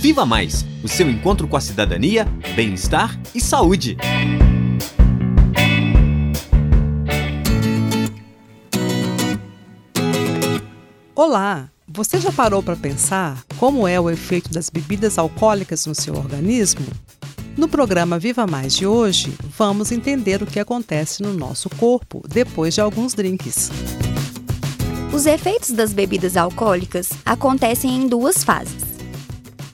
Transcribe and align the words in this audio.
Viva 0.00 0.24
Mais 0.24 0.64
o 0.82 0.88
seu 0.88 1.10
encontro 1.10 1.46
com 1.46 1.58
a 1.58 1.60
cidadania, 1.60 2.26
bem-estar 2.56 3.20
e 3.34 3.40
saúde. 3.40 3.98
Olá! 11.14 11.68
Você 11.86 12.18
já 12.18 12.32
parou 12.32 12.62
para 12.62 12.76
pensar 12.76 13.44
como 13.58 13.86
é 13.86 14.00
o 14.00 14.08
efeito 14.08 14.50
das 14.50 14.70
bebidas 14.70 15.18
alcoólicas 15.18 15.84
no 15.84 15.94
seu 15.94 16.14
organismo? 16.14 16.86
No 17.54 17.68
programa 17.68 18.18
Viva 18.18 18.46
Mais 18.46 18.74
de 18.74 18.86
hoje, 18.86 19.34
vamos 19.58 19.92
entender 19.92 20.42
o 20.42 20.46
que 20.46 20.58
acontece 20.58 21.22
no 21.22 21.34
nosso 21.34 21.68
corpo 21.68 22.22
depois 22.26 22.72
de 22.72 22.80
alguns 22.80 23.12
drinks. 23.12 23.70
Os 25.12 25.26
efeitos 25.26 25.72
das 25.72 25.92
bebidas 25.92 26.38
alcoólicas 26.38 27.10
acontecem 27.26 27.94
em 27.94 28.08
duas 28.08 28.42
fases. 28.42 28.89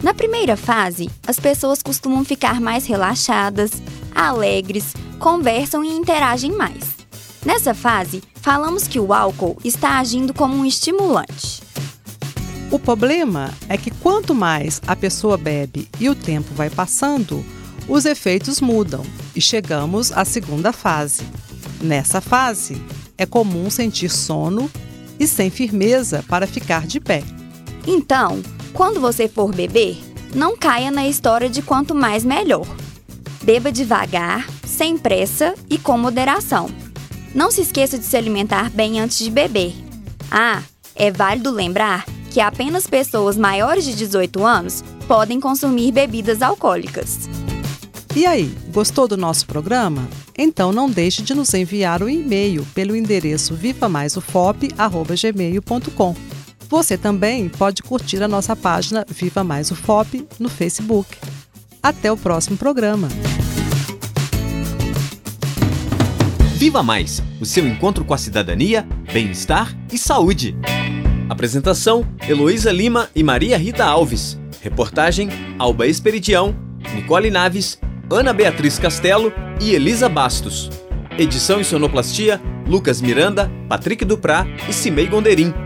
Na 0.03 0.13
primeira 0.13 0.57
fase, 0.57 1.09
as 1.27 1.41
pessoas 1.41 1.83
costumam 1.83 2.25
ficar 2.25 2.61
mais 2.61 2.87
relaxadas, 2.87 3.71
alegres, 4.15 4.95
conversam 5.19 5.83
e 5.83 5.89
interagem 5.89 6.53
mais. 6.53 6.97
Nessa 7.45 7.73
fase, 7.75 8.23
falamos 8.35 8.87
que 8.87 9.01
o 9.01 9.13
álcool 9.13 9.57
está 9.65 9.99
agindo 9.99 10.35
como 10.35 10.55
um 10.55 10.67
estimulante. 10.67 11.63
O 12.71 12.79
problema 12.79 13.55
é 13.69 13.77
que 13.77 13.91
quanto 13.91 14.35
mais 14.35 14.83
a 14.87 14.97
pessoa 14.97 15.39
bebe 15.39 15.89
e 16.01 16.09
o 16.09 16.15
tempo 16.15 16.53
vai 16.55 16.69
passando, 16.69 17.45
os 17.89 18.05
efeitos 18.05 18.61
mudam 18.61 19.05
e 19.35 19.41
chegamos 19.41 20.11
à 20.11 20.25
segunda 20.25 20.73
fase. 20.73 21.23
Nessa 21.81 22.21
fase, 22.21 22.83
é 23.17 23.25
comum 23.25 23.71
sentir 23.71 24.11
sono 24.11 24.71
e 25.19 25.27
sem 25.27 25.49
firmeza 25.49 26.25
para 26.29 26.47
ficar 26.47 26.87
de 26.87 26.99
pé. 26.99 27.23
Então, 27.87 28.43
quando 28.73 29.01
você 29.01 29.29
for 29.29 29.55
beber, 29.55 29.99
não 30.35 30.57
caia 30.57 30.91
na 30.91 31.07
história 31.07 31.49
de 31.49 31.63
quanto 31.63 31.95
mais 31.95 32.25
melhor. 32.25 32.67
Beba 33.43 33.71
devagar, 33.71 34.49
sem 34.67 34.99
pressa 34.99 35.55
e 35.71 35.79
com 35.79 35.97
moderação. 35.97 36.69
Não 37.35 37.51
se 37.51 37.61
esqueça 37.61 37.99
de 37.99 38.05
se 38.05 38.17
alimentar 38.17 38.71
bem 38.71 39.01
antes 39.01 39.19
de 39.19 39.31
beber. 39.31 39.75
Ah, 40.31 40.63
é 40.95 41.11
válido 41.11 41.51
lembrar 41.51 42.05
que 42.31 42.41
apenas 42.41 42.87
pessoas 42.87 43.37
maiores 43.37 43.85
de 43.85 43.95
18 43.95 44.45
anos 44.45 44.83
podem 45.07 45.41
consumir 45.41 45.93
bebidas 45.93 46.43
alcoólicas. 46.43 47.29
E 48.15 48.27
aí, 48.27 48.53
gostou 48.73 49.07
do 49.07 49.17
nosso 49.17 49.47
programa? 49.47 50.09
Então 50.37 50.73
não 50.73 50.91
deixe 50.91 51.23
de 51.23 51.35
nos 51.35 51.55
enviar 51.55 52.03
um 52.03 52.09
e-mail 52.09 52.67
pelo 52.75 52.97
endereço 52.97 53.55
vivamaisufop@gmail.com. 53.55 56.36
Você 56.69 56.99
também 56.99 57.49
pode 57.49 57.83
curtir 57.83 58.23
a 58.23 58.29
nossa 58.29 58.57
página 58.57 59.05
Viva 59.09 59.45
Mais 59.45 59.71
UFOP 59.71 60.27
no 60.39 60.49
Facebook. 60.49 61.17
Até 61.83 62.11
o 62.11 62.17
próximo 62.17 62.57
programa. 62.57 63.09
Viva 66.57 66.83
Mais 66.83 67.23
o 67.41 67.45
seu 67.45 67.67
encontro 67.67 68.05
com 68.05 68.15
a 68.15 68.19
cidadania, 68.19 68.87
bem-estar 69.13 69.77
e 69.93 69.99
saúde. 69.99 70.57
Apresentação: 71.29 72.07
Heloísa 72.27 72.73
Lima 72.73 73.09
e 73.15 73.23
Maria 73.23 73.57
Rita 73.59 73.85
Alves. 73.85 74.39
Reportagem: 74.63 75.29
Alba 75.59 75.87
Esperidião, 75.87 76.57
Nicole 76.95 77.31
Naves 77.31 77.79
Ana 78.09 78.33
Beatriz 78.33 78.79
Castelo 78.79 79.33
e 79.61 79.75
Elisa 79.75 80.09
Bastos. 80.09 80.71
Edição 81.19 81.61
e 81.61 81.65
sonoplastia: 81.65 82.41
Lucas 82.67 83.01
Miranda, 83.01 83.51
Patrick 83.69 84.05
Duprá 84.05 84.47
e 84.69 84.73
Cimei 84.73 85.07
Gonderim. 85.09 85.66